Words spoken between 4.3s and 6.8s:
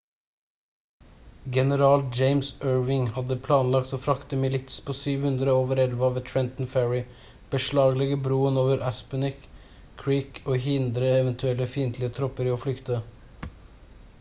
milits på 700 over elva ved trenton